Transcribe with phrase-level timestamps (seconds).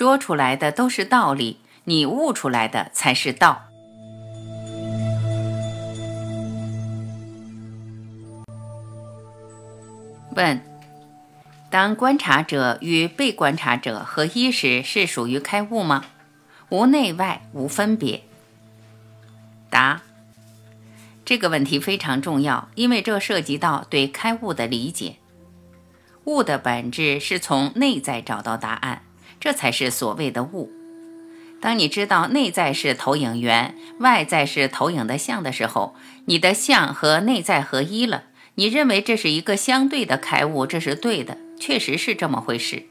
[0.00, 3.66] 说出来的都是道理，你悟出来的才是道。
[10.34, 10.58] 问：
[11.68, 16.06] 当观察者与被观察者合一时，是属于开悟吗？
[16.70, 18.22] 无内外，无分别。
[19.68, 20.00] 答：
[21.26, 25.16] 这个问题非常重要，因为这涉及到对开悟的理解。
[26.24, 29.02] 悟的本质是从内在找到答案，
[29.40, 30.70] 这才是所谓的悟。
[31.60, 35.96] 当你知道内在是投影源，外在是投影的像的时候，
[36.26, 38.24] 你的像和内在合一了。
[38.54, 42.84] 你认为这是一个相对的开悟，这是对的，确实是这么回事。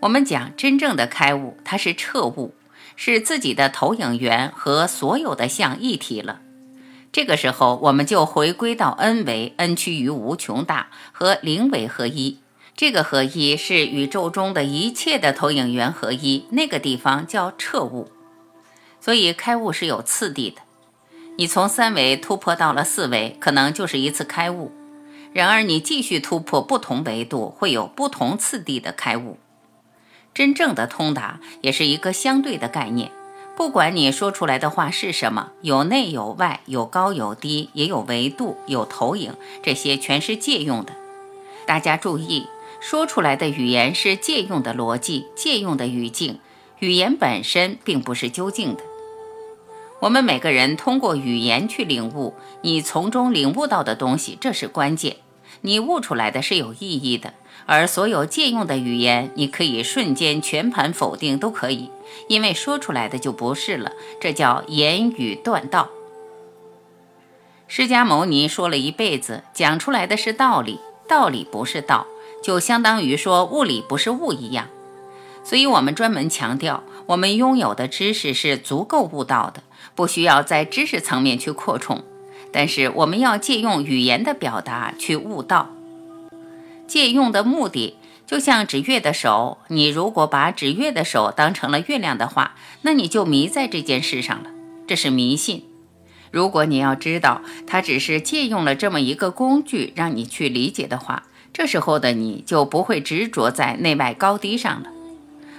[0.00, 2.54] 我们讲真正的开悟，它是彻悟，
[2.96, 6.40] 是自己的投影源和所有的像一体了。
[7.10, 12.38] 这个时候，我们就回归到 N 为 N 趋于无穷大和零为合一。
[12.78, 18.08] 这个合一是宇宙中的一切的投影源合一，那个地方叫彻悟。
[19.00, 20.60] 所以开悟是有次第的。
[21.38, 24.70] 你从三维突破到了四维，可能就是一次开悟；
[25.32, 29.38] 然而你继续突破不同维度，会有不同次第的开悟。
[30.32, 33.10] 真正的通达也是一个相对的概念，
[33.56, 39.34] 不管你说出来的话是什么，有内有外，有高有低，也有维度，有投影，
[39.64, 40.92] 这些全是借用的。
[41.66, 42.46] 大家注意，
[42.80, 46.38] 说出来的语言是借用的逻辑，借用的语境，
[46.78, 48.82] 语言本身并不是究竟的。
[50.00, 55.16] 我们每个人通过语言去领悟，你从中领悟到的东西，这是关键。
[55.62, 57.34] 你悟出来的是有意义的，
[57.66, 61.90] 而所有借用的语言，你可以瞬间全盘否定都可以，
[62.28, 63.90] 因为说出来的就不是了。
[64.20, 65.88] 这叫言语断道。
[67.66, 70.78] 释迦牟尼说了一辈子，讲出来的是道理，
[71.08, 72.06] 道理不是道，
[72.42, 74.68] 就相当于说物理不是物一样。
[75.44, 79.62] 所以我们专门强调，我们拥有的知识是足够悟道的。
[79.94, 82.04] 不需要在知识层面去扩充，
[82.52, 85.70] 但是我们要借用语言的表达去悟道。
[86.86, 94.50] 借用的目的就像指月的手，你如果把指月的手当成了月亮的话，那你就迷在这件事上了，
[94.86, 95.64] 这是迷信。
[96.30, 104.90] 如果你要知道它只是借用了这么一个工具让你去理解的话，这时候的你就不会执着在内外高低上了，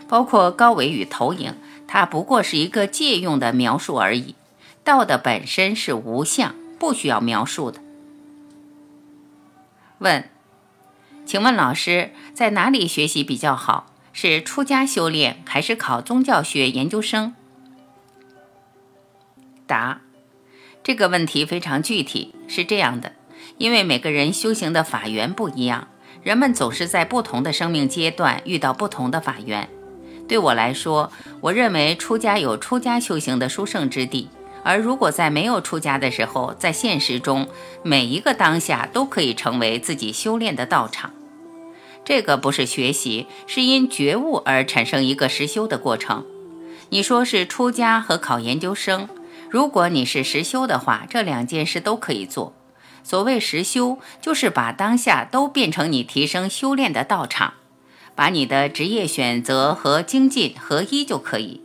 [0.08, 1.56] 包括高维与投影。
[1.88, 4.36] 它不过是一个借用的描述而已，
[4.84, 7.82] 道的本身是无相，不需要描述的。
[9.98, 10.30] 问，
[11.26, 13.88] 请问老师在哪里学习比较好？
[14.14, 17.36] 是出家修炼，还是考宗教学研究生？
[19.66, 20.02] 答，
[20.84, 23.14] 这个问题非常具体，是这样的，
[23.60, 25.90] 因为每个人修行的法缘不一样，
[26.24, 29.70] 人们总是在不同的生命阶段遇到不同的法缘。
[30.30, 31.12] 对我来说，
[31.42, 34.30] 我认为出家有出家修行的殊胜之地，
[34.64, 37.50] 而如果在没有出家的时候，在现实中
[37.84, 41.12] 每一个当下都可以成为自己修炼的道场。
[42.06, 46.26] 这个不是学习，是因觉悟而产生一个实修的过程。
[46.92, 49.10] 你说是出家和考研究生，
[49.50, 52.54] 如果你是实修的话，这两件事都可以做。
[53.04, 57.54] 所谓实修，就是把当下都变成你提升修炼的道场。
[58.16, 61.62] 把你的职业选择和精进合一就可以。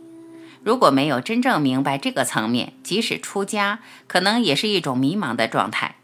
[0.63, 5.95] 如果没有真正明白这个层面，即使出家，可能也是一种迷茫的状态。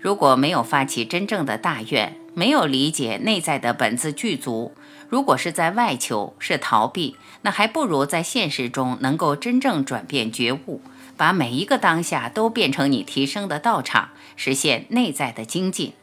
[0.00, 4.74] 如果没有发起真正的大愿，没有理解内在的本自具足，
[5.10, 10.80] 如果是在外求，是逃避，那还不如在现实中能够真正转变觉悟，
[11.16, 15.94] 把每一个当下都变成你提升的道场，实现内在的精进。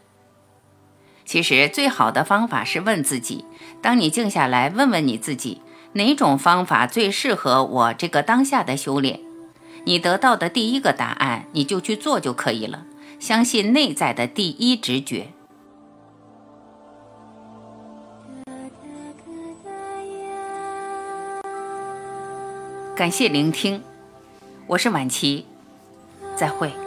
[1.24, 3.46] 其实最好的方法是问自己：
[3.82, 5.62] 当你静下来，问问你自己，
[5.94, 9.22] 哪种方法最适合我这个当下的修炼？
[9.86, 12.84] 你得到的第一个答案，你就去做就可以了。
[13.20, 15.32] 相信内在的第一直觉。
[22.98, 23.84] 感谢聆听，
[24.66, 25.46] 我是晚琪，
[26.36, 26.87] 再会。